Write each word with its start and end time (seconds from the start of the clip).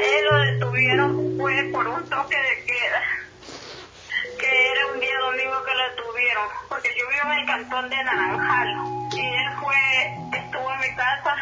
él 0.00 0.24
lo 0.24 0.38
detuvieron 0.38 1.36
fue 1.38 1.62
por 1.72 1.86
un 1.86 2.08
toque 2.08 2.36
de 2.36 2.64
queda, 2.64 3.02
que 4.38 4.72
era 4.72 4.86
un 4.92 5.00
día 5.00 5.18
domingo 5.20 5.62
que 5.64 5.74
lo 5.74 5.90
detuvieron, 5.90 6.44
porque 6.68 6.88
yo 6.98 7.08
vivo 7.08 7.32
en 7.32 7.38
el 7.38 7.46
cantón 7.46 7.90
de 7.90 8.04
Naranjal 8.04 8.68
y 9.12 9.20
él 9.20 9.50
fue, 9.60 10.38
estuvo 10.38 10.72
en 10.72 10.80
mi 10.80 10.96
casa 10.96 11.36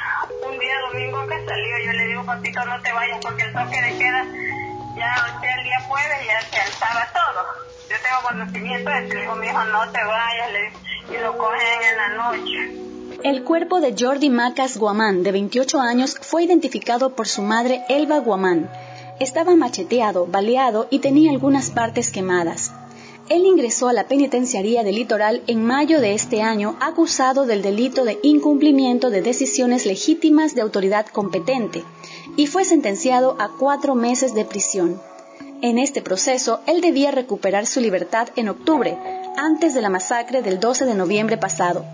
un 0.46 0.58
día 0.58 0.80
domingo 0.80 1.26
que 1.26 1.44
salió, 1.46 1.78
yo 1.84 1.92
le 1.92 2.06
digo, 2.06 2.24
papito, 2.24 2.64
no 2.64 2.80
te 2.82 2.92
vayas 2.92 3.18
porque 3.22 3.42
el 3.42 3.52
toque 3.52 3.80
de 3.80 3.98
queda 3.98 4.24
ya, 4.96 5.14
o 5.24 5.44
el 5.44 5.64
día 5.64 5.80
jueves 5.86 6.26
ya 6.26 6.40
se 6.42 6.60
alzaba 6.60 7.06
todo. 7.12 7.44
Yo 7.88 7.96
tengo 8.02 8.22
conocimiento 8.22 8.90
de 8.90 8.98
eso, 8.98 9.14
le 9.14 9.20
digo, 9.20 9.34
mi 9.36 9.46
hijo, 9.46 9.64
no 9.64 9.90
te 9.92 10.04
vayas, 10.04 10.50
y 11.08 11.16
lo 11.18 11.38
cogen 11.38 11.82
en 11.82 11.96
la 11.96 12.08
noche. 12.08 12.87
El 13.24 13.42
cuerpo 13.42 13.80
de 13.80 13.96
Jordi 13.98 14.30
Macas 14.30 14.78
Guamán, 14.78 15.24
de 15.24 15.32
28 15.32 15.80
años, 15.80 16.16
fue 16.20 16.44
identificado 16.44 17.16
por 17.16 17.26
su 17.26 17.42
madre 17.42 17.82
Elba 17.88 18.18
Guamán. 18.18 18.70
Estaba 19.18 19.56
macheteado, 19.56 20.26
baleado 20.26 20.86
y 20.88 21.00
tenía 21.00 21.32
algunas 21.32 21.70
partes 21.70 22.12
quemadas. 22.12 22.70
Él 23.28 23.44
ingresó 23.44 23.88
a 23.88 23.92
la 23.92 24.06
penitenciaría 24.06 24.84
del 24.84 24.94
litoral 24.94 25.42
en 25.48 25.64
mayo 25.64 26.00
de 26.00 26.14
este 26.14 26.42
año 26.42 26.76
acusado 26.80 27.44
del 27.44 27.60
delito 27.60 28.04
de 28.04 28.20
incumplimiento 28.22 29.10
de 29.10 29.20
decisiones 29.20 29.84
legítimas 29.84 30.54
de 30.54 30.60
autoridad 30.60 31.06
competente 31.06 31.82
y 32.36 32.46
fue 32.46 32.64
sentenciado 32.64 33.34
a 33.40 33.48
cuatro 33.58 33.96
meses 33.96 34.32
de 34.32 34.44
prisión. 34.44 35.02
En 35.60 35.78
este 35.78 36.02
proceso, 36.02 36.60
él 36.66 36.80
debía 36.80 37.10
recuperar 37.10 37.66
su 37.66 37.80
libertad 37.80 38.28
en 38.36 38.48
octubre, 38.48 38.96
antes 39.36 39.74
de 39.74 39.80
la 39.80 39.90
masacre 39.90 40.40
del 40.40 40.60
12 40.60 40.84
de 40.84 40.94
noviembre 40.94 41.36
pasado. 41.36 41.84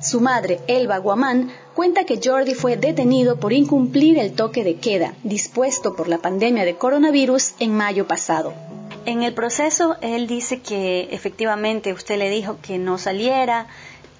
Su 0.00 0.20
madre, 0.20 0.60
Elba 0.66 0.98
Guamán, 0.98 1.52
cuenta 1.74 2.04
que 2.04 2.20
Jordi 2.22 2.54
fue 2.54 2.76
detenido 2.76 3.38
por 3.38 3.52
incumplir 3.52 4.18
el 4.18 4.34
toque 4.34 4.64
de 4.64 4.76
queda 4.76 5.14
dispuesto 5.22 5.94
por 5.94 6.08
la 6.08 6.18
pandemia 6.18 6.64
de 6.64 6.76
coronavirus 6.76 7.54
en 7.58 7.76
mayo 7.76 8.06
pasado. 8.06 8.54
En 9.06 9.22
el 9.22 9.34
proceso, 9.34 9.96
él 10.00 10.26
dice 10.26 10.60
que 10.60 11.08
efectivamente 11.10 11.92
usted 11.92 12.16
le 12.16 12.30
dijo 12.30 12.58
que 12.62 12.78
no 12.78 12.98
saliera, 12.98 13.66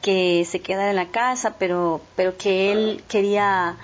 que 0.03 0.47
se 0.49 0.61
quedara 0.61 0.91
en 0.91 0.97
la 0.97 1.09
casa, 1.09 1.57
pero, 1.59 2.01
pero 2.17 2.37
que 2.37 2.73
él 2.73 3.05
quería, 3.09 3.77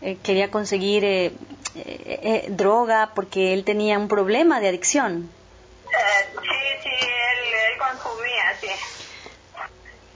eh, 0.00 0.16
quería 0.22 0.50
conseguir 0.50 1.04
eh, 1.04 1.32
eh, 1.74 2.46
droga 2.48 3.12
porque 3.14 3.52
él 3.52 3.64
tenía 3.64 3.98
un 3.98 4.08
problema 4.08 4.60
de 4.60 4.68
adicción. 4.68 5.30
sí, 5.86 6.48
sí, 6.82 6.90
él, 6.90 7.54
él 7.72 7.78
consumía, 7.78 8.54
sí. 8.60 8.68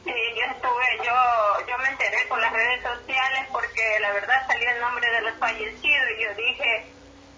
Sí, 0.04 0.10
yo 0.10 0.44
estuve, 0.50 1.06
yo, 1.06 1.66
yo 1.68 1.78
me 1.78 1.88
enteré 1.90 2.26
por 2.28 2.40
las 2.40 2.52
redes 2.52 2.82
sociales 2.82 3.46
porque 3.52 3.91
la 4.02 4.12
verdad 4.12 4.46
salía 4.48 4.72
el 4.72 4.80
nombre 4.80 5.08
de 5.08 5.20
los 5.22 5.38
fallecidos 5.38 6.10
y 6.18 6.22
yo 6.22 6.34
dije, 6.34 6.86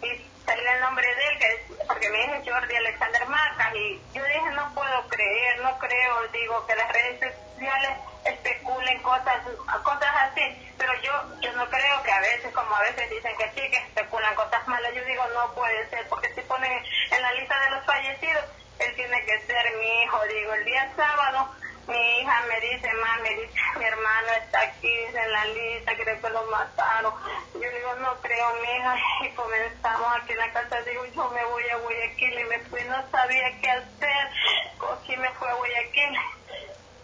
y 0.03 0.27
salía 0.47 0.75
el 0.75 0.81
nombre 0.81 1.07
de 1.07 1.29
él, 1.29 1.39
que 1.39 1.75
porque 1.87 2.09
me 2.09 2.19
dice 2.19 2.51
Jordi 2.51 2.75
Alexander 2.75 3.29
Macas 3.29 3.75
y 3.75 4.01
yo 4.15 4.25
dije, 4.25 4.51
no 4.55 4.75
puedo 4.75 5.07
creer, 5.09 5.61
no 5.61 5.79
creo, 5.79 6.27
digo, 6.33 6.67
que 6.67 6.75
las 6.75 6.91
redes 6.91 7.21
sociales 7.21 7.91
especulen 8.25 9.03
cosas, 9.03 9.45
cosas 9.83 10.15
así, 10.23 10.73
pero 10.79 10.93
yo, 11.03 11.13
yo 11.43 11.53
no 11.53 11.69
creo 11.69 12.03
que 12.03 12.13
a 12.13 12.21
veces, 12.21 12.51
como 12.55 12.75
a 12.75 12.81
veces 12.81 13.11
dicen 13.11 13.37
que 13.37 13.51
sí, 13.51 13.71
que 13.71 13.77
especulan 13.77 14.35
cosas 14.35 14.67
malas, 14.67 14.95
yo 14.95 15.05
digo, 15.05 15.27
no 15.35 15.53
puede 15.55 15.87
ser, 15.91 16.09
porque 16.09 16.33
si 16.35 16.41
ponen 16.43 16.73
en 17.11 17.23
la 17.23 17.33
lista 17.35 17.61
de 17.61 17.71
los 17.73 17.85
fallecidos, 17.85 18.45
él 18.79 18.97
tiene 18.97 19.23
que 19.27 19.39
ser 19.43 19.77
mi 19.77 20.03
hijo, 20.03 20.19
digo, 20.29 20.55
el 20.55 20.65
día 20.65 20.91
sábado 20.97 21.55
mi 21.87 22.21
hija 22.21 22.43
me 22.49 22.61
dice, 22.61 22.91
mami, 22.95 23.31
mi 23.79 23.85
hermano 23.85 24.29
está 24.43 24.63
aquí, 24.63 24.94
en 25.25 25.33
la 25.33 25.45
lista, 25.47 25.97
creo 25.97 26.21
que 26.21 26.31
lo 26.31 26.43
mataron. 26.47 27.15
Yo 27.55 27.61
digo, 27.61 27.95
no 28.01 28.15
creo, 28.21 28.55
mi 28.55 28.77
hija, 28.77 28.97
y 29.23 29.29
comenzamos 29.31 30.17
aquí 30.17 30.33
en 30.33 30.39
la 30.39 30.53
casa, 30.53 30.83
digo, 30.83 31.05
yo 31.07 31.31
me 31.31 31.45
voy 31.45 31.69
a 31.69 31.77
Guayaquil 31.77 32.39
y 32.39 32.45
me 32.45 32.59
fui, 32.61 32.85
no 32.85 33.11
sabía 33.11 33.61
qué 33.61 33.71
hacer, 33.71 34.31
cogí, 34.79 35.17
me 35.17 35.31
fui 35.31 35.49
a 35.49 35.55
Guayaquil. 35.55 36.19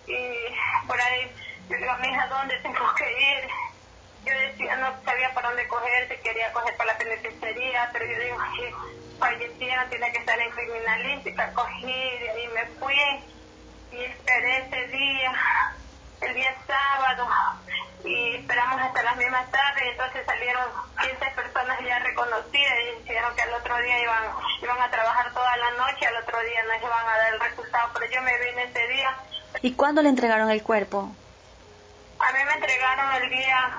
Y 0.06 0.86
por 0.86 1.00
ahí, 1.00 1.32
yo 1.68 1.76
digo, 1.76 1.96
mi 1.98 2.08
hija, 2.08 2.26
¿dónde 2.26 2.58
tengo 2.60 2.94
que 2.94 3.12
ir? 3.12 3.48
Yo 4.24 4.38
decía, 4.38 4.76
no 4.76 4.94
sabía 5.04 5.32
para 5.34 5.48
dónde 5.48 5.66
coger, 5.68 6.08
si 6.08 6.16
quería 6.22 6.52
coger 6.52 6.76
para 6.76 6.92
la 6.92 6.98
penitenciaría, 6.98 7.88
pero 7.92 8.04
yo 8.04 8.18
digo, 8.18 8.38
si 8.54 9.18
fallecieron, 9.18 9.88
tiene 9.88 10.12
que 10.12 10.18
estar 10.18 10.38
en 10.38 10.50
criminalística, 10.50 11.52
cogí, 11.54 11.86
y 12.44 12.48
me 12.48 12.66
fui. 12.78 12.94
Y 13.92 14.04
esperé 14.04 14.58
ese 14.58 14.86
día, 14.88 15.32
el 16.20 16.34
día 16.34 16.54
sábado, 16.66 17.28
y 18.04 18.36
esperamos 18.36 18.80
hasta 18.80 19.02
las 19.02 19.16
mismas 19.16 19.50
tardes, 19.50 19.84
entonces 19.92 20.24
salieron 20.26 20.64
15 21.00 21.30
personas 21.34 21.78
ya 21.86 21.98
reconocidas 21.98 22.72
y 22.80 23.02
dijeron 23.02 23.34
que 23.34 23.42
al 23.42 23.54
otro 23.54 23.76
día 23.78 24.02
iban, 24.02 24.22
iban 24.62 24.80
a 24.80 24.90
trabajar 24.90 25.32
toda 25.32 25.56
la 25.56 25.70
noche, 25.72 26.06
al 26.06 26.22
otro 26.22 26.40
día 26.40 26.62
no 26.64 26.86
iban 26.86 27.08
a 27.08 27.16
dar 27.18 27.34
el 27.34 27.40
resultado, 27.40 27.88
pero 27.94 28.10
yo 28.10 28.22
me 28.22 28.38
vine 28.38 28.64
ese 28.64 28.88
día. 28.88 29.14
¿Y 29.62 29.72
cuándo 29.74 30.02
le 30.02 30.08
entregaron 30.08 30.50
el 30.50 30.62
cuerpo? 30.62 31.10
A 32.18 32.32
mí 32.32 32.38
me 32.44 32.52
entregaron 32.54 33.22
el 33.22 33.30
día, 33.30 33.70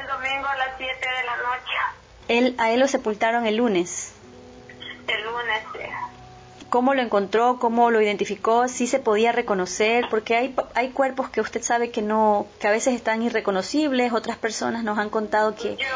el 0.00 0.06
domingo 0.06 0.48
a 0.48 0.56
las 0.56 0.70
7 0.78 0.94
de 0.94 1.24
la 1.24 1.36
noche. 1.36 1.76
Él, 2.28 2.56
a 2.58 2.70
él 2.70 2.80
lo 2.80 2.88
sepultaron 2.88 3.46
el 3.46 3.56
lunes. 3.56 4.14
El 5.06 5.24
lunes, 5.24 5.62
sí 5.72 5.95
cómo 6.70 6.94
lo 6.94 7.02
encontró, 7.02 7.58
cómo 7.58 7.90
lo 7.90 8.00
identificó, 8.00 8.68
si 8.68 8.86
se 8.86 8.98
podía 8.98 9.32
reconocer, 9.32 10.06
porque 10.10 10.36
hay, 10.36 10.54
hay 10.74 10.90
cuerpos 10.90 11.30
que 11.30 11.40
usted 11.40 11.62
sabe 11.62 11.90
que 11.90 12.02
no, 12.02 12.46
que 12.60 12.68
a 12.68 12.70
veces 12.70 12.94
están 12.94 13.22
irreconocibles, 13.22 14.12
otras 14.12 14.36
personas 14.36 14.82
nos 14.82 14.98
han 14.98 15.10
contado 15.10 15.54
que... 15.54 15.76
Yo, 15.76 15.86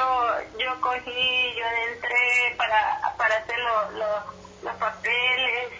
yo 0.58 0.80
cogí, 0.80 1.54
yo 1.56 1.64
entré 1.92 2.54
para, 2.56 3.14
para 3.16 3.36
hacer 3.36 3.56
los 4.62 4.74
papeles 4.76 5.72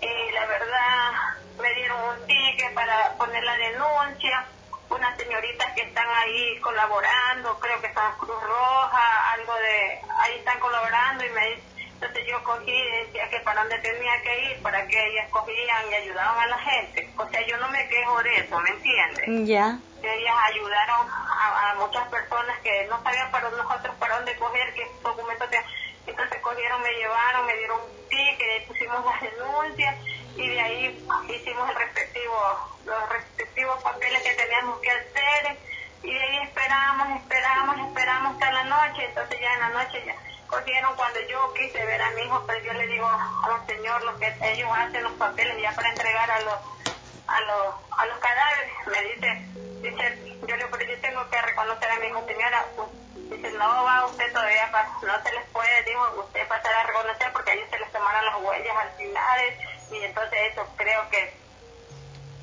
y 0.00 0.32
la 0.32 0.46
verdad 0.46 1.12
me 1.60 1.74
dieron 1.74 1.98
un 2.02 2.26
ticket 2.26 2.74
para 2.74 3.12
poner 3.14 3.42
la 3.42 3.56
denuncia, 3.56 4.46
unas 4.90 5.16
señoritas 5.16 5.72
que 5.74 5.82
están 5.82 6.06
ahí 6.08 6.58
colaborando, 6.60 7.58
creo 7.58 7.80
que 7.80 7.92
son 7.92 8.12
Cruz 8.18 8.42
Roja, 8.42 9.32
algo 9.32 9.54
de, 9.54 10.00
ahí 10.20 10.38
están 10.38 10.58
colaborando 10.60 11.24
y 11.24 11.30
me 11.30 11.65
entonces 11.96 12.26
yo 12.26 12.44
cogí 12.44 12.70
y 12.70 13.04
decía 13.04 13.28
que 13.30 13.40
para 13.40 13.62
dónde 13.62 13.78
tenía 13.78 14.20
que 14.22 14.50
ir, 14.50 14.62
para 14.62 14.86
que 14.86 15.06
ellas 15.06 15.30
cogían 15.30 15.90
y 15.90 15.94
ayudaban 15.94 16.38
a 16.38 16.46
la 16.46 16.58
gente. 16.58 17.08
O 17.16 17.26
sea, 17.26 17.40
yo 17.46 17.56
no 17.56 17.68
me 17.70 17.88
quejo 17.88 18.22
de 18.22 18.36
eso, 18.36 18.60
¿me 18.60 18.68
entiendes? 18.68 19.48
Ya. 19.48 19.78
Ellas 20.02 20.36
ayudaron 20.52 21.08
a, 21.08 21.74
muchas 21.78 22.06
personas 22.08 22.58
que 22.60 22.86
no 22.90 23.02
sabían 23.02 23.30
para 23.30 23.48
nosotros 23.48 23.94
para 23.98 24.16
dónde 24.16 24.36
coger, 24.36 24.74
qué 24.74 24.86
documentos 25.02 25.48
te... 25.48 25.58
Entonces 26.06 26.40
cogieron, 26.40 26.82
me 26.82 26.92
llevaron, 26.92 27.46
me 27.46 27.56
dieron 27.56 27.80
un 27.80 28.08
ticket, 28.08 28.66
pusimos 28.68 29.04
las 29.04 29.20
denuncias 29.22 29.96
y 30.36 30.48
de 30.48 30.60
ahí 30.60 31.08
hicimos 31.28 31.70
el 31.70 31.76
respectivo, 31.76 32.78
los 32.84 33.08
respectivos 33.08 33.82
papeles 33.82 34.22
que 34.22 34.34
teníamos 34.34 34.78
que 34.80 34.90
hacer 34.90 35.58
y 36.02 36.12
de 36.12 36.22
ahí 36.22 36.38
esperamos, 36.42 37.08
esperamos, 37.16 37.78
esperamos 37.88 38.34
hasta 38.34 38.52
la 38.52 38.64
noche, 38.64 39.04
entonces 39.06 39.40
ya 39.40 39.54
en 39.54 39.60
la 39.60 39.68
noche 39.70 40.02
ya 40.06 40.14
cogieron 40.46 40.94
cuando 40.96 41.20
yo 41.28 41.52
quise 41.54 41.84
ver 41.84 42.00
a 42.02 42.10
mi 42.10 42.22
hijo, 42.22 42.42
pero 42.46 42.58
yo 42.60 42.72
le 42.72 42.86
digo 42.86 43.06
al 43.08 43.66
señor 43.66 44.02
lo 44.04 44.18
que 44.18 44.34
ellos 44.42 44.70
hacen 44.74 45.02
los 45.02 45.12
papeles 45.12 45.60
ya 45.60 45.72
para 45.72 45.90
entregar 45.90 46.30
a 46.30 46.40
los 46.40 46.54
a 47.26 47.40
los 47.40 47.74
a 47.98 48.06
los 48.06 48.18
cadáveres, 48.18 48.72
me 48.86 49.02
dice, 49.02 49.46
dice, 49.82 50.38
yo 50.46 50.56
le 50.56 50.64
digo, 50.64 50.68
pero 50.70 50.92
yo 50.92 51.00
tengo 51.00 51.28
que 51.30 51.42
reconocer 51.42 51.90
a 51.90 51.98
mi 51.98 52.06
hijo, 52.06 52.24
señora, 52.26 52.64
dice, 53.14 53.50
no 53.52 53.84
va 53.84 54.06
usted 54.06 54.32
todavía, 54.32 54.70
no 55.02 55.22
se 55.22 55.32
les 55.32 55.44
puede, 55.46 55.82
dijo, 55.82 56.20
usted 56.24 56.48
pasar 56.48 56.74
a 56.74 56.82
reconocer 56.84 57.32
porque 57.32 57.52
ellos 57.52 57.68
se 57.70 57.78
les 57.78 57.92
tomaron 57.92 58.24
las 58.24 58.42
huellas 58.42 58.76
al 58.76 58.90
final 58.92 59.40
y 59.90 60.02
entonces 60.02 60.38
eso 60.52 60.66
creo 60.76 61.08
que 61.10 61.34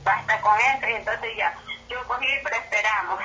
basta 0.03 0.41
con 0.41 0.59
eso. 0.59 0.89
Y 0.89 0.93
entonces 0.93 1.29
ya, 1.37 1.55
yo 1.87 2.03
cogí, 2.07 2.27
pero 2.43 2.55
esperamos 2.57 3.19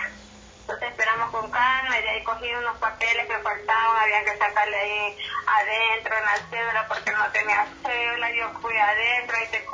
entonces 0.69 0.91
esperamos 0.91 1.31
con 1.31 1.51
calma 1.51 1.99
y 1.99 2.03
de 2.03 2.09
ahí 2.11 2.25
cogí 2.25 2.53
unos 2.53 2.77
papeles 2.77 3.27
que 3.27 3.39
faltaban, 3.39 4.03
había 4.03 4.23
que 4.23 4.37
sacarle 4.37 4.77
ahí 4.77 5.17
adentro 5.47 6.15
en 6.15 6.25
la 6.27 6.37
cédula 6.51 6.89
porque 6.89 7.11
no 7.11 7.25
tenía 7.33 7.67
cédula, 7.83 8.31
yo 8.33 8.51
fui 8.61 8.77
adentro 8.77 9.37
y 9.43 9.47
te 9.47 9.65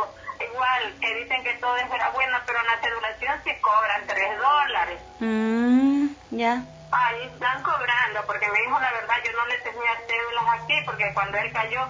igual 0.47 0.95
que 1.01 1.15
dicen 1.17 1.43
que 1.43 1.55
todo 1.55 1.77
eso 1.79 1.93
era 1.97 2.11
bueno, 2.11 2.39
pero 2.47 2.61
en 2.61 2.67
la 2.67 2.79
cedulación 2.81 3.41
sí 3.43 3.51
cobran 3.61 4.07
tres 4.07 4.39
dólares. 4.39 5.01
Mm, 5.19 6.07
ya. 6.31 6.63
Ahí 6.93 7.23
están 7.25 7.61
cobrando, 7.65 8.25
porque 8.27 8.47
me 8.47 8.61
dijo 8.61 8.79
la 8.79 8.93
verdad, 8.93 9.17
yo 9.25 9.33
no 9.33 9.47
le 9.47 9.59
tenía 9.59 9.99
cédulas 10.07 10.63
aquí, 10.63 10.81
porque 10.87 11.13
cuando 11.13 11.39
él 11.39 11.53
cayó, 11.53 11.89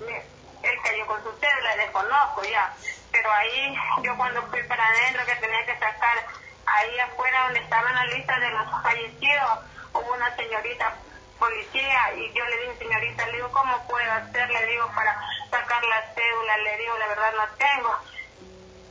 él 0.00 0.78
cayó 0.82 1.06
con 1.06 1.22
su 1.22 1.30
cédula, 1.38 1.76
desconozco 1.76 2.42
ya. 2.42 2.74
Pero 3.12 3.30
ahí 3.30 3.76
yo 4.02 4.16
cuando 4.16 4.42
fui 4.48 4.64
para 4.64 4.84
adentro 4.84 5.24
que 5.26 5.36
tenía 5.36 5.64
que 5.64 5.78
sacar 5.78 6.26
ahí 6.72 6.98
afuera 7.00 7.44
donde 7.44 7.60
estaba 7.60 7.92
la 7.92 8.06
lista 8.06 8.38
de 8.38 8.50
los 8.50 8.82
fallecidos, 8.82 9.58
hubo 9.92 10.12
una 10.14 10.34
señorita 10.36 10.94
policía 11.38 12.14
y 12.14 12.32
yo 12.32 12.44
le 12.46 12.56
dije, 12.58 12.78
señorita, 12.78 13.26
le 13.26 13.32
digo, 13.32 13.50
¿cómo 13.50 13.86
puedo 13.88 14.12
hacer? 14.12 14.48
Le 14.48 14.66
digo, 14.66 14.86
para 14.94 15.20
sacar 15.50 15.84
la 15.84 16.02
cédula, 16.14 16.56
le 16.58 16.76
digo, 16.78 16.98
la 16.98 17.06
verdad 17.08 17.32
no 17.36 17.48
tengo. 17.56 17.98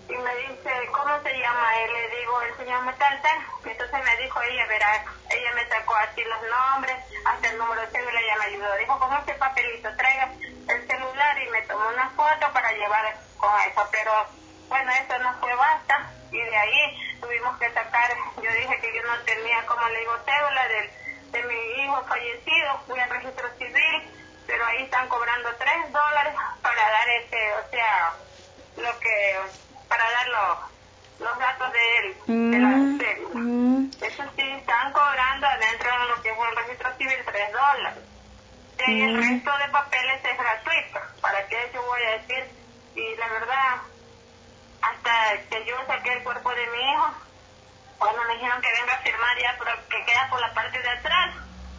Y 0.10 0.18
me 0.18 0.36
dice, 0.36 0.90
¿cómo 0.92 1.22
se 1.24 1.38
llama 1.40 1.80
él? 1.80 1.94
Le 1.94 2.20
digo, 2.20 2.42
el 2.42 2.58
señor 2.58 2.94
tal, 2.98 3.22
tal. 3.22 3.38
Entonces 3.64 4.04
me 4.04 4.18
dijo 4.18 4.42
ella, 4.42 4.66
verá, 4.68 5.06
ella 5.30 5.52
me 5.56 5.68
sacó 5.70 5.96
así 5.96 6.22
los 6.24 6.42
nombres, 6.50 6.98
hasta 7.26 7.50
el 7.50 7.58
número 7.58 7.82
de 7.82 7.88
cédula, 7.88 8.20
ella 8.20 8.36
me 8.40 8.46
ayudó. 8.46 8.76
Dijo, 8.76 9.00
con 9.00 9.14
este 9.14 9.34
papelito, 9.36 9.96
traiga 9.96 10.30
el 10.68 10.88
celular 10.88 11.42
y 11.42 11.50
me 11.50 11.62
tomó 11.62 11.88
una 11.88 12.10
foto 12.10 12.52
para 12.52 12.72
llevar 12.74 13.16
con 13.38 13.52
eso. 13.62 13.88
Pero 13.92 14.12
bueno, 14.68 14.92
eso 14.92 15.20
no 15.20 15.34
fue 15.40 15.56
basta. 15.56 16.12
Y 16.32 16.42
de 16.42 16.58
ahí 16.58 17.11
tuvimos 17.22 17.58
que 17.60 17.72
sacar, 17.74 18.10
yo 18.42 18.52
dije 18.52 18.80
que 18.82 18.94
yo 18.96 19.04
no 19.04 19.18
tenía, 19.24 19.66
como 19.66 19.88
le 19.90 20.00
digo, 20.00 20.14
cédula 20.26 20.68
de, 20.68 20.94
de 21.32 21.44
mi 21.44 21.84
hijo 21.84 22.06
fallecido, 22.08 22.84
fui 22.88 23.00
al 23.00 23.10
registro 23.10 23.48
civil, 23.58 24.12
pero 24.48 24.66
ahí 24.66 24.84
están 24.84 25.08
cobrando 25.08 25.56
tres 25.58 25.92
dólares 25.92 26.34
para 26.62 26.90
dar 26.90 27.10
ese, 27.10 27.54
o 27.54 27.70
sea, 27.70 28.14
lo 28.78 29.00
que, 29.00 29.40
para 29.88 30.04
dar 30.04 30.28
los, 30.28 30.58
los 31.30 31.38
datos 31.40 31.72
de 31.74 31.98
él, 31.98 32.18
de 32.52 32.60
la 32.60 32.70
Mm, 32.72 32.98
cédula. 32.98 33.40
mm, 33.40 33.92
Eso 34.02 34.24
sí, 34.36 34.52
están 34.58 34.92
cobrando 34.94 35.48
adentro 35.48 35.92
de 36.00 36.08
lo 36.08 36.22
que 36.22 36.30
es 36.32 36.38
el 36.38 36.56
registro 36.58 36.98
civil 36.98 37.24
tres 37.26 37.52
dólares. 37.54 38.04
Y 38.88 39.02
el 39.04 39.14
Mm. 39.14 39.20
resto 39.22 39.58
de 39.60 39.70
papeles 39.70 40.26
es 40.26 40.38
gratuito. 40.38 41.00
¿Para 41.22 41.48
qué 41.48 41.72
yo 41.74 41.84
voy 41.84 42.02
a 42.04 42.12
decir? 42.18 42.56
Y 42.96 43.16
la 43.16 43.28
verdad, 43.28 43.82
que 45.50 45.66
yo 45.66 45.76
saqué 45.88 46.14
el 46.14 46.24
cuerpo 46.24 46.50
de 46.54 46.68
mi 46.68 46.92
hijo, 46.92 47.14
cuando 47.98 48.24
me 48.24 48.34
dijeron 48.36 48.62
que 48.62 48.72
venga 48.72 48.94
a 48.94 48.98
firmar 49.00 49.38
ya, 49.40 49.56
pero 49.60 49.72
que 49.90 50.06
queda 50.06 50.28
por 50.30 50.42
la 50.42 50.54
parte 50.54 50.82
de 50.82 50.90
atrás, 50.90 51.36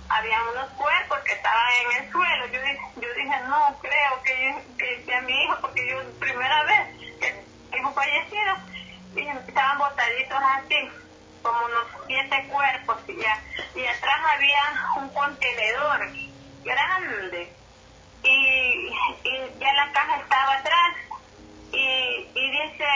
había 0.08 0.42
unos 0.42 0.68
cuerpos 0.70 1.18
que 1.20 1.32
estaban 1.32 1.72
en 1.84 2.04
el 2.04 2.12
suelo. 2.12 2.46
Yo 2.46 2.60
yo 3.00 3.14
dije 3.14 3.40
no 3.48 3.78
creo 3.80 4.22
que, 4.22 4.62
que 4.78 5.04
sea 5.04 5.20
mi 5.22 5.44
hijo, 5.44 5.56
porque 5.60 5.88
yo 5.88 6.02
primera 6.18 6.62
vez 6.64 6.88
que 7.20 7.44
hijo 7.76 7.92
fallecido, 7.92 8.54
y 9.16 9.28
estaban 9.48 9.78
botaditos 9.78 10.38
así, 10.42 10.90
como 11.42 11.64
unos 11.64 11.86
siete 12.06 12.48
cuerpos 12.48 12.96
y 13.08 13.16
ya. 13.16 13.38
Y 13.74 13.86
atrás 13.86 14.20
había 14.34 14.62
un 14.96 15.08
contenedor 15.10 16.00
grande 16.64 17.52
y, 18.22 18.28
y 18.28 19.58
ya 19.58 19.72
la 19.72 19.92
caja 19.92 20.16
estaba 20.20 20.54
atrás 20.54 20.94
y, 21.72 22.21
y 22.34 22.50
dice, 22.50 22.86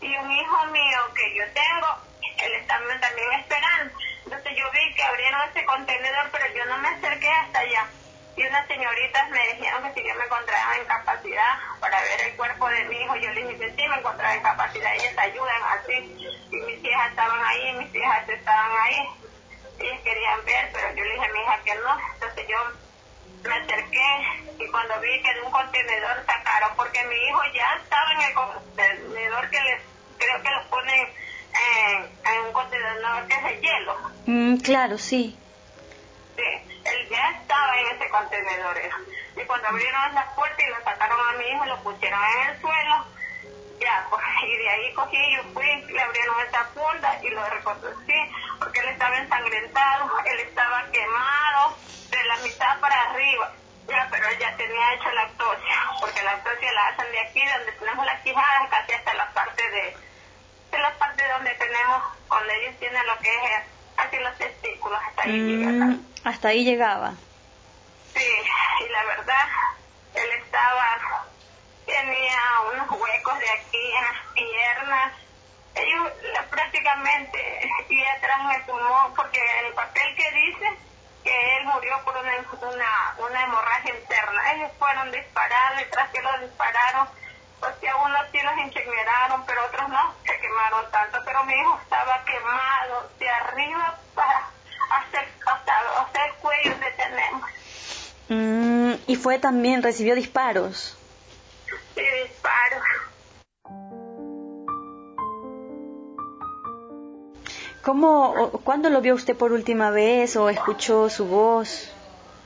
y 0.00 0.16
un 0.16 0.30
hijo 0.30 0.66
mío 0.66 0.98
que 1.14 1.34
yo 1.34 1.44
tengo, 1.52 1.88
él 2.42 2.52
está 2.54 2.78
también 3.00 3.32
esperando. 3.40 3.94
Entonces 4.24 4.52
yo 4.56 4.70
vi 4.72 4.94
que 4.94 5.02
abrieron 5.02 5.40
ese 5.50 5.64
contenedor, 5.64 6.30
pero 6.32 6.54
yo 6.54 6.64
no 6.66 6.78
me 6.78 6.88
acerqué 6.88 7.28
hasta 7.28 7.58
allá. 7.60 7.86
Y 8.36 8.46
unas 8.46 8.66
señoritas 8.66 9.28
me 9.30 9.46
dijeron 9.54 9.82
que 9.82 10.00
si 10.00 10.08
yo 10.08 10.14
me 10.14 10.24
encontraba 10.24 10.76
en 10.76 10.84
capacidad 10.86 11.58
para 11.80 12.00
ver 12.00 12.20
el 12.22 12.36
cuerpo 12.36 12.66
de 12.68 12.84
mi 12.84 12.96
hijo, 12.96 13.16
yo 13.16 13.30
le 13.30 13.44
dije 13.44 13.74
sí 13.76 13.88
me 13.88 13.96
encontraba 13.96 14.34
en 14.34 14.42
capacidad, 14.42 14.94
ellas 14.94 15.18
ayudan 15.18 15.62
así. 15.68 16.16
Y 16.50 16.56
mis 16.56 16.84
hijas 16.84 17.10
estaban 17.10 17.44
ahí, 17.44 17.72
mis 17.74 17.94
hijas 17.94 18.28
estaban 18.28 18.70
ahí. 18.80 19.08
Ellas 19.78 20.00
querían 20.02 20.44
ver, 20.44 20.70
pero 20.72 20.94
yo 20.94 21.04
le 21.04 21.12
dije 21.14 21.26
a 21.26 21.32
mi 21.32 21.40
hija 21.40 21.60
que 21.64 21.74
no. 21.74 21.98
Entonces 22.14 22.48
yo 22.48 22.56
me 23.48 23.54
acerqué 23.54 24.26
y 24.58 24.70
cuando 24.70 25.00
vi 25.00 25.22
que 25.22 25.34
de 25.34 25.40
un 25.42 25.50
contenedor 25.50 26.24
sacaron, 26.26 26.76
porque 26.76 27.04
mi 27.04 27.16
hijo 27.16 27.40
ya 27.54 27.80
estaba 27.82 28.12
en 28.12 28.20
el 28.20 28.34
contenedor 28.34 29.50
que 29.50 29.60
les, 29.60 29.82
creo 30.18 30.42
que 30.42 30.50
los 30.50 30.64
ponen 30.66 31.08
en, 31.54 32.10
en 32.32 32.46
un 32.46 32.52
contenedor 32.52 33.26
que 33.26 33.34
es 33.34 33.44
de 33.44 33.60
hielo. 33.60 33.96
mm, 34.26 34.56
claro, 34.58 34.98
sí. 34.98 35.38
Sí, 36.36 36.42
él 36.84 37.08
ya 37.10 37.30
estaba 37.30 37.76
en 37.78 37.96
ese 37.96 38.08
contenedor. 38.08 38.76
Y 39.36 39.40
cuando 39.44 39.68
abrieron 39.68 40.14
las 40.14 40.32
puertas 40.34 40.58
y 40.66 40.70
lo 40.70 40.84
sacaron 40.84 41.18
a 41.20 41.38
mi 41.38 41.44
hijo, 41.48 41.64
lo 41.66 41.78
pusieron 41.82 42.20
en 42.22 42.48
el 42.48 42.60
suelo, 42.60 43.06
ya, 43.80 44.06
pues, 44.08 44.22
y 44.46 44.56
de 44.56 44.68
ahí 44.70 44.92
cogí, 44.94 45.18
yo 45.34 45.42
fui, 45.52 45.66
le 45.92 46.00
abrieron 46.00 46.36
esa 46.46 46.64
funda 46.66 47.18
y 47.22 47.28
lo 47.30 47.44
reconocí, 47.50 48.14
porque 48.62 48.80
él 48.80 48.88
estaba 48.90 49.16
ensangrentado, 49.18 50.10
él 50.24 50.40
estaba 50.40 50.84
quemado 50.92 51.76
de 52.10 52.24
la 52.24 52.36
mitad 52.38 52.78
para 52.80 53.10
arriba. 53.10 53.52
Ya, 53.88 54.06
pero 54.10 54.28
él 54.28 54.38
ya 54.38 54.56
tenía 54.56 54.94
hecho 54.94 55.10
la 55.10 55.22
autopsia, 55.22 55.74
porque 56.00 56.22
la 56.22 56.32
autopsia 56.32 56.72
la 56.72 56.86
hacen 56.88 57.10
de 57.10 57.20
aquí, 57.20 57.42
donde 57.44 57.72
tenemos 57.72 58.06
las 58.06 58.20
quijadas, 58.22 58.70
casi 58.70 58.92
hasta 58.92 59.14
la 59.14 59.28
parte 59.32 59.70
de, 59.70 59.96
de 60.70 60.78
la 60.78 60.92
parte 60.98 61.26
donde 61.28 61.50
tenemos, 61.54 62.02
donde 62.28 62.62
ellos 62.62 62.78
tienen 62.78 63.06
lo 63.06 63.18
que 63.18 63.34
es 63.34 63.62
así 63.96 64.16
los 64.18 64.38
testículos, 64.38 64.98
hasta 65.08 65.22
ahí 65.24 65.40
llega 65.40 65.70
Mm, 65.86 66.06
hasta 66.24 66.48
ahí 66.48 66.64
llegaba. 66.64 67.12
Sí, 68.14 68.32
y 68.86 68.88
la 68.88 69.04
verdad, 69.04 69.48
él 70.14 70.30
estaba, 70.44 71.24
tenía 71.84 72.38
unos 72.72 72.90
huecos 72.90 73.38
de 73.40 73.50
aquí 73.50 73.92
en 73.96 74.04
las 74.04 74.26
piernas. 74.34 75.12
Ellos 75.74 76.12
la- 76.34 76.42
prácticamente, 76.50 77.38
y 77.88 78.04
atrás 78.04 78.38
el 78.56 78.62
pulmón, 78.64 79.14
porque 79.14 79.40
el 79.66 79.72
papel 79.74 80.14
que 80.16 80.30
dice 80.32 80.66
que 81.24 81.56
él 81.58 81.64
murió 81.66 81.98
por 82.04 82.16
una, 82.16 82.32
una, 82.60 83.14
una 83.28 83.42
hemorragia 83.44 83.94
interna. 83.94 84.52
Ellos 84.54 84.70
fueron 84.78 85.10
disparados 85.12 85.80
y 85.82 85.90
tras 85.90 86.10
que 86.10 86.20
los 86.20 86.40
dispararon, 86.40 87.08
pues 87.60 87.74
que 87.76 87.88
a 87.88 87.96
unos 87.96 88.20
sí 88.32 88.38
los 88.42 88.58
incineraron, 88.58 89.44
pero 89.46 89.64
otros 89.66 89.88
no 89.88 90.14
se 90.26 90.36
quemaron 90.40 90.90
tanto. 90.90 91.18
Pero 91.24 91.44
mi 91.44 91.54
hijo 91.54 91.78
estaba 91.82 92.24
quemado 92.24 93.10
de 93.18 93.30
arriba 93.30 93.98
para 94.14 94.48
hacer, 94.98 95.28
hasta, 95.46 95.72
hasta 96.00 96.24
el 96.26 96.34
cuello 96.34 96.80
que 96.80 96.90
tenemos. 96.90 97.50
Mm, 98.28 98.94
y 99.06 99.16
fue 99.16 99.38
también, 99.38 99.82
recibió 99.82 100.14
disparos. 100.16 100.98
¿Cómo, 107.82 108.52
cuándo 108.62 108.90
lo 108.90 109.00
vio 109.00 109.14
usted 109.14 109.36
por 109.36 109.50
última 109.50 109.90
vez 109.90 110.36
o 110.36 110.48
escuchó 110.48 111.08
su 111.10 111.26
voz? 111.26 111.90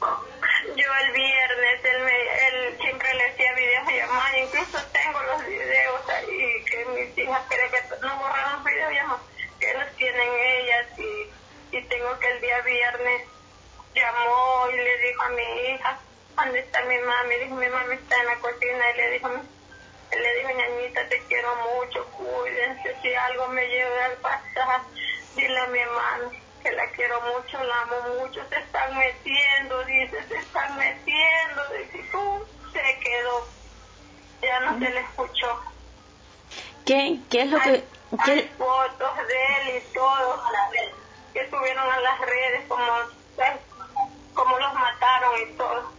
Yo 0.00 0.86
el 1.04 1.12
viernes, 1.12 1.84
él, 1.84 2.02
me, 2.04 2.48
él 2.48 2.78
siempre 2.80 3.14
le 3.14 3.28
hacía 3.28 3.52
videollamadas, 3.52 4.34
incluso 4.38 4.78
tengo 4.92 5.22
los 5.22 5.46
videos 5.46 6.08
ahí 6.08 6.64
que 6.64 6.84
mis 6.86 7.18
hijas 7.18 7.42
creen 7.50 7.70
que 7.70 8.06
no 8.06 8.16
borraron 8.16 8.64
videollamadas, 8.64 9.20
que 9.60 9.74
los 9.74 9.90
tienen 9.96 10.28
ellas 10.40 10.86
y, 10.98 11.76
y 11.76 11.82
tengo 11.82 12.18
que 12.18 12.30
el 12.32 12.40
día 12.40 12.60
viernes 12.62 13.22
llamó 13.94 14.70
y 14.72 14.76
le 14.76 14.98
dijo 15.06 15.22
a 15.22 15.28
mi 15.28 15.42
hija, 15.68 15.98
¿dónde 16.36 16.60
está 16.60 16.82
mi 16.84 16.98
mami? 16.98 17.34
Dijo, 17.44 17.54
mi 17.56 17.68
mami 17.68 17.94
está 17.96 18.16
en 18.20 18.26
la 18.26 18.36
cocina 18.36 18.90
y 18.90 18.96
le 18.96 19.10
dijo, 19.10 19.28
le 19.28 20.34
dijo, 20.38 20.50
ñañita, 20.50 21.08
te 21.08 21.22
quiero 21.28 21.48
mucho, 21.56 22.06
cuídense, 22.12 22.96
si 23.02 23.14
algo 23.14 23.48
me 23.48 23.66
llega 23.68 24.06
al 24.06 24.16
pasar, 24.18 24.80
dile 25.36 25.58
a 25.60 25.66
mi 25.68 25.78
mami 25.84 26.38
que 26.62 26.72
la 26.72 26.90
quiero 26.92 27.20
mucho, 27.20 27.62
la 27.62 27.82
amo 27.82 27.96
mucho, 28.20 28.40
se 28.48 28.58
están 28.58 28.96
metiendo, 28.98 29.84
dice, 29.84 30.26
se 30.28 30.36
están 30.36 30.76
metiendo, 30.76 31.62
dice, 31.78 32.08
¡pum! 32.10 32.40
se 32.72 32.98
quedó, 33.00 33.46
ya 34.42 34.60
no 34.60 34.78
se 34.78 34.90
le 34.90 35.00
escuchó. 35.00 35.60
¿Qué, 36.84 37.18
qué 37.30 37.42
es 37.42 37.50
lo 37.50 37.58
Hay, 37.60 37.64
que... 37.64 37.88
hay 38.18 38.42
qué- 38.42 38.48
fotos 38.58 39.16
de 39.28 39.44
él 39.76 39.82
y 39.82 39.92
todo, 39.94 40.42
que 41.32 41.50
subieron 41.50 41.90
a 41.90 42.00
las 42.00 42.18
redes 42.20 42.66
como, 42.68 42.92
como 44.34 44.58
los 44.58 44.74
mataron 44.74 45.32
y 45.40 45.56
todo. 45.56 45.95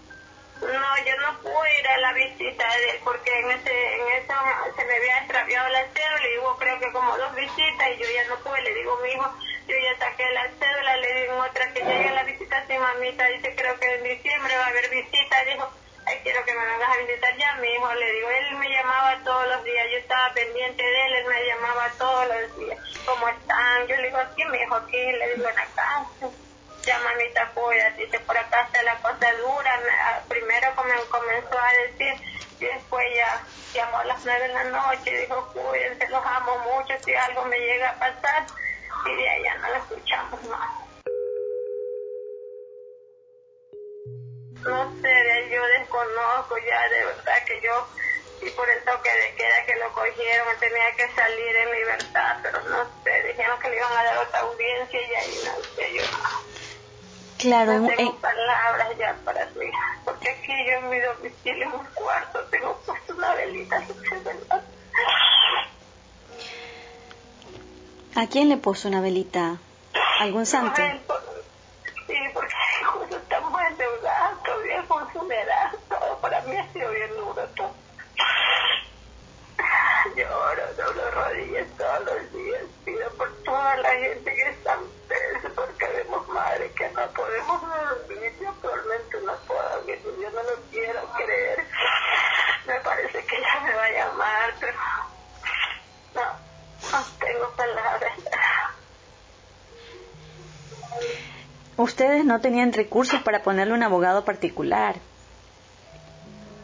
No, 0.61 0.97
yo 1.05 1.15
no 1.21 1.39
pude 1.41 1.79
ir 1.79 1.87
a 1.87 1.97
la 1.99 2.13
visita 2.13 2.65
de 2.67 2.89
él 2.89 2.99
porque 3.03 3.31
en 3.39 3.51
ese, 3.51 3.95
en 3.95 4.07
eso 4.23 4.33
se 4.75 4.85
me 4.85 4.95
había 4.95 5.19
extraviado 5.19 5.69
la 5.69 5.85
cédula 5.93 6.29
y 6.33 6.37
hubo 6.39 6.57
creo 6.57 6.79
que 6.79 6.91
como 6.91 7.15
dos 7.17 7.35
visitas 7.35 7.87
y 7.93 7.97
yo 7.97 8.09
ya 8.09 8.27
no 8.27 8.37
pude, 8.43 8.61
le 8.61 8.73
digo 8.73 8.97
mi 8.97 9.09
hijo, 9.11 9.37
yo 9.67 9.75
ya 9.77 9.97
saqué 9.99 10.25
la 10.31 10.49
cédula, 10.57 10.97
le 10.97 11.21
digo 11.21 11.37
otra 11.37 11.73
que 11.73 11.83
llegue 11.83 12.09
a 12.09 12.13
la 12.13 12.23
visita, 12.23 12.65
sí 12.67 12.77
mamita, 12.77 13.25
dice 13.27 13.55
creo 13.55 13.79
que 13.79 13.95
en 13.95 14.03
diciembre 14.03 14.57
va 14.57 14.65
a 14.65 14.69
haber 14.69 14.89
visita, 14.89 15.43
dijo, 15.45 15.71
ay 16.05 16.19
quiero 16.23 16.43
que 16.43 16.53
me 16.53 16.65
vengas 16.65 16.89
a 16.89 16.97
visitar 16.97 17.37
ya, 17.37 17.53
mi 17.61 17.67
hijo, 17.67 17.93
le 17.93 18.11
digo, 18.13 18.29
él 18.29 18.55
me 18.55 18.69
llamaba 18.69 19.23
todos 19.23 19.47
los 19.47 19.63
días, 19.63 19.85
yo 19.91 19.97
estaba 19.99 20.33
pendiente 20.33 20.83
de 20.83 21.05
él, 21.05 21.15
él 21.15 21.25
me 21.25 21.45
llamaba 21.45 21.93
todos 21.99 22.27
los 22.27 22.57
días, 22.57 22.79
¿cómo 23.05 23.27
están? 23.29 23.87
Yo 23.87 23.95
le 23.95 24.07
digo, 24.07 24.17
aquí 24.17 24.43
mi 24.45 24.57
hijo, 24.57 24.75
aquí, 24.75 25.11
le 25.11 25.35
digo 25.35 25.49
en 25.49 25.55
la 25.55 25.73
casa 25.75 26.46
ya 26.87 26.99
mamita 26.99 27.51
cuídate, 27.53 28.01
dice 28.05 28.19
por 28.21 28.37
acá 28.37 28.61
está 28.61 28.81
la 28.83 29.01
cosa 29.01 29.27
dura, 29.33 29.77
me- 29.79 30.27
primero 30.29 30.73
come- 30.75 31.05
comenzó 31.09 31.59
a 31.59 31.71
decir 31.83 32.13
y 32.59 32.65
después 32.65 33.05
ya 33.15 33.47
llamó 33.73 33.97
a 33.99 34.05
las 34.05 34.19
nueve 34.23 34.47
de 34.47 34.53
la 34.53 34.63
noche 34.63 35.11
dijo 35.19 35.51
cuídense, 35.53 36.07
los 36.09 36.25
amo 36.25 36.57
mucho, 36.59 36.93
si 37.05 37.13
algo 37.13 37.43
me 37.45 37.59
llega 37.59 37.89
a 37.89 37.99
pasar 37.99 38.47
y 39.05 39.15
de 39.15 39.43
ya 39.43 39.55
no 39.55 39.67
lo 39.69 39.75
escuchamos 39.75 40.43
más. 40.43 40.69
No 44.65 44.95
sé, 45.01 45.49
yo 45.51 45.61
desconozco 45.79 46.55
ya, 46.67 46.89
de 46.89 47.05
verdad 47.05 47.37
que 47.47 47.61
yo, 47.61 47.87
y 48.41 48.49
por 48.51 48.69
el 48.69 48.83
toque 48.83 49.09
de 49.09 49.35
queda 49.35 49.65
que 49.65 49.75
lo 49.75 49.93
cogieron, 49.93 50.59
tenía 50.59 50.95
que 50.97 51.07
salir 51.15 51.55
en 51.55 51.71
libertad, 51.71 52.37
pero 52.43 52.61
no 52.69 52.83
sé, 53.03 53.23
dijeron 53.27 53.59
que 53.59 53.69
le 53.69 53.77
iban 53.77 53.91
a 53.97 54.03
dar 54.03 54.17
otra 54.17 54.39
audiencia 54.41 55.01
y 55.01 55.15
ahí 55.15 55.39
no 55.43 55.51
sé 55.75 55.93
yo. 55.93 56.46
Claro, 57.37 57.73
No 57.79 57.89
en- 57.89 57.95
tengo 57.95 58.11
en- 58.11 58.17
palabras 58.17 58.97
ya 58.97 59.15
para 59.23 59.51
su 59.53 59.61
hija, 59.61 59.99
porque 60.05 60.29
aquí 60.29 60.53
yo 60.65 60.73
en 60.77 60.89
mi 60.89 60.99
domicilio, 60.99 61.65
en 61.67 61.71
un 61.73 61.85
cuarto, 61.93 62.39
tengo 62.49 62.75
puesto 62.85 63.13
una 63.15 63.33
velita 63.35 63.79
¿verdad? 64.23 64.63
¿a 68.15 68.27
quién 68.27 68.49
le 68.49 68.57
puso 68.57 68.87
una 68.87 69.01
velita? 69.01 69.57
¿Algún 70.19 70.45
santo 70.47 70.81
por- 71.05 71.21
Sí, 72.07 72.15
porque 72.33 72.53
justo 72.85 73.17
estamos 73.17 73.61
endeudados 73.69 74.43
todavía 74.43 74.83
con 74.87 75.13
su 75.13 75.31
edad, 75.31 75.71
todo 75.89 76.17
para 76.21 76.41
mí 76.41 76.55
ha 76.57 76.71
sido 76.73 76.89
bien 76.91 77.09
duro 77.17 77.43
todo. 77.55 77.71
lloro, 80.15 80.73
doblo 80.77 81.11
rodillas 81.11 81.67
todos 81.77 81.99
los 82.05 82.33
días, 82.33 82.61
pido 82.85 83.09
por 83.17 83.29
toda 83.43 83.75
la 83.77 83.89
gente 83.89 84.33
que 84.33 84.49
está 84.49 84.77
presa, 85.07 85.49
porque 85.53 85.85
vemos 85.87 86.27
madre 86.29 86.71
que 86.71 86.89
no 86.91 87.05
podemos 87.11 87.61
dormir, 87.61 88.33
yo 88.41 88.49
actualmente 88.49 89.17
no 89.25 89.33
puedo 89.47 89.69
dormir, 89.69 89.99
yo 90.03 90.31
no 90.31 90.43
lo 90.43 90.55
quiero 90.71 91.01
creer, 91.17 91.65
me 92.65 92.79
parece 92.79 93.25
que 93.25 93.35
ella 93.37 93.59
me 93.65 93.73
va 93.75 93.83
a 93.83 93.91
llamar, 93.91 94.53
pero 94.59 94.77
no, 96.15 96.23
no 96.91 97.05
tengo 97.19 97.49
palabras. 97.51 98.13
Ustedes 101.77 102.15
no 102.27 102.41
tenían 102.41 102.73
recursos 102.73 103.21
para 103.23 103.41
ponerle 103.41 103.73
un 103.73 103.81
abogado 103.83 104.23
particular. 104.25 104.95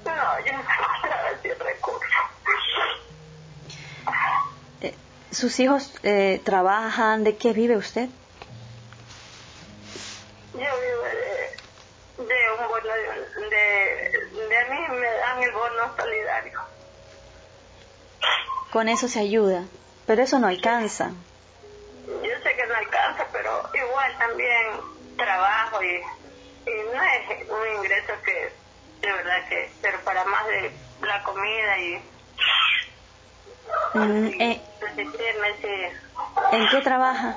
No, 0.05 0.12
yo 0.46 0.53
no 0.53 0.60
encontraba 0.60 1.29
ese 1.32 1.55
recurso. 1.55 2.20
Eh, 4.82 4.93
¿Sus 5.32 5.60
hijos 5.60 5.93
eh, 6.03 6.41
trabajan? 6.43 7.24
¿De 7.24 7.38
qué 7.38 7.53
vive 7.53 7.77
usted? 7.77 8.10
Yo 10.53 10.60
vivo 10.60 11.03
de, 12.20 12.25
de 12.25 12.39
un 12.60 12.67
bono, 12.67 12.93
de, 13.50 14.48
de, 14.50 14.58
a 14.58 14.70
mí 14.70 15.00
me 15.00 15.08
dan 15.08 15.41
el 15.41 15.51
bono 15.51 15.96
solidario. 15.98 16.60
Con 18.72 18.89
eso 18.89 19.08
se 19.08 19.20
ayuda, 19.20 19.63
pero 20.05 20.24
eso 20.24 20.39
no 20.39 20.48
alcanza. 20.48 21.12
Yo 22.05 22.36
sé 22.43 22.55
que 22.55 22.67
no 22.67 22.75
alcanza, 22.75 23.25
pero 23.32 23.70
igual 23.74 24.17
también 24.17 24.93
trabajo 25.17 25.84
y, 25.84 26.01
no 26.65 27.03
es 27.03 27.50
un 27.50 27.77
ingreso 27.77 28.13
que 28.24 28.51
de 29.01 29.12
verdad 29.12 29.48
que 29.50 29.70
pero 29.82 30.00
para 30.01 30.24
más 30.25 30.46
de 30.48 30.72
la 31.01 31.22
comida 31.24 31.77
y, 31.79 32.01
mm, 33.93 34.41
eh, 34.41 34.62
¿En 36.51 36.70
qué 36.70 36.82
trabaja? 36.82 37.36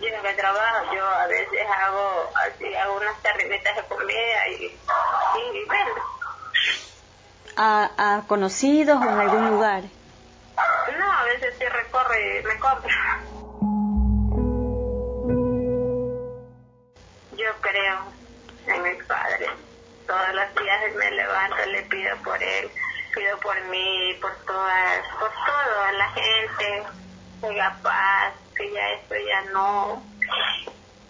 Yo 0.00 0.08
en 0.08 0.22
qué 0.22 0.32
trabajo, 0.34 0.94
yo 0.94 1.06
a 1.06 1.26
veces 1.26 1.66
hago 1.78 2.30
así, 2.46 2.74
hago 2.74 2.96
unas 2.96 3.22
tarrinetas 3.22 3.76
de 3.76 3.82
comida 3.84 4.48
y, 4.48 4.64
y, 4.64 5.68
vendo. 5.68 6.02
¿A, 7.56 7.90
¿A 7.96 8.22
conocidos 8.26 8.98
o 9.00 9.08
en 9.08 9.20
algún 9.20 9.50
lugar? 9.50 9.84
No, 10.98 11.12
a 11.12 11.24
veces 11.24 11.54
sí 11.58 11.64
recorre 11.64 12.40
y 12.40 12.42
me 12.44 12.58
compro. 12.58 12.90
En 18.66 18.82
mi 18.82 19.02
padre. 19.02 19.46
Todos 20.06 20.34
los 20.34 20.54
días 20.54 20.94
me 20.94 21.10
levanto, 21.10 21.56
le 21.66 21.82
pido 21.82 22.16
por 22.18 22.42
él, 22.42 22.70
pido 23.14 23.38
por 23.40 23.60
mí, 23.64 24.14
por 24.20 24.34
todas, 24.46 25.06
por 25.18 25.30
toda 25.30 25.92
la 25.92 26.08
gente, 26.10 26.82
que 27.40 27.46
haya 27.48 27.76
paz, 27.82 28.34
que 28.56 28.72
ya 28.72 28.90
esto 28.92 29.14
ya 29.14 29.50
no, 29.52 30.02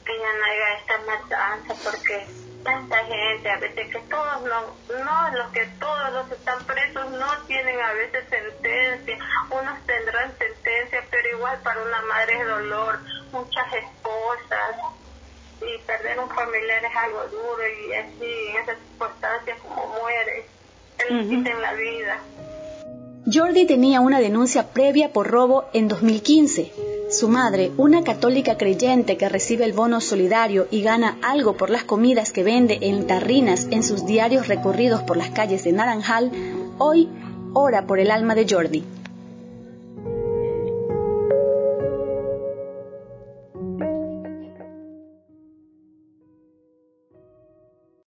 que 0.04 0.18
ya 0.18 0.32
no 0.38 0.44
haya 0.44 0.78
esta 0.78 0.98
matanza, 0.98 1.74
porque 1.84 2.26
tanta 2.64 3.04
gente, 3.04 3.50
a 3.50 3.56
veces 3.58 3.88
que 3.90 4.00
todos 4.00 4.42
no, 4.42 4.76
no, 5.04 5.36
los 5.36 5.52
que 5.52 5.66
todos 5.78 6.12
los 6.12 6.30
están 6.32 6.64
presos 6.64 7.10
no 7.12 7.38
tienen 7.46 7.80
a 7.80 7.92
veces 7.92 8.24
sentencia, 8.28 9.18
unos 9.50 9.86
tendrán 9.86 10.36
sentencia, 10.36 11.04
pero 11.10 11.28
igual 11.36 11.60
para 11.62 11.80
una 11.82 12.02
madre 12.02 12.40
es 12.40 12.46
dolor, 12.46 12.98
muchas 13.30 13.72
esposas, 13.72 14.76
y 15.66 15.78
perder 15.86 16.18
un 16.18 16.28
familiar 16.28 16.84
es 16.84 16.96
algo 16.96 17.20
duro 17.30 17.62
y 17.66 17.92
así 17.94 18.48
en 18.50 18.62
esas 18.62 18.76
circunstancias 18.88 19.58
como 19.62 19.86
muere, 20.00 20.44
él 21.08 21.44
uh 21.44 21.60
la 21.60 21.72
vida. 21.74 22.20
Jordi 23.32 23.66
tenía 23.66 24.00
una 24.00 24.20
denuncia 24.20 24.68
previa 24.68 25.12
por 25.12 25.26
robo 25.26 25.64
en 25.72 25.88
2015. 25.88 26.72
Su 27.10 27.28
madre, 27.28 27.72
una 27.76 28.04
católica 28.04 28.56
creyente 28.56 29.16
que 29.16 29.28
recibe 29.28 29.64
el 29.64 29.72
bono 29.72 30.00
solidario 30.00 30.68
y 30.70 30.82
gana 30.82 31.18
algo 31.22 31.56
por 31.56 31.70
las 31.70 31.82
comidas 31.82 32.30
que 32.30 32.44
vende 32.44 32.78
en 32.82 33.06
tarrinas 33.06 33.66
en 33.70 33.82
sus 33.82 34.06
diarios 34.06 34.46
recorridos 34.46 35.02
por 35.02 35.16
las 35.16 35.30
calles 35.30 35.64
de 35.64 35.72
Naranjal, 35.72 36.30
hoy 36.78 37.08
ora 37.52 37.86
por 37.86 37.98
el 37.98 38.12
alma 38.12 38.36
de 38.36 38.46
Jordi. 38.48 38.84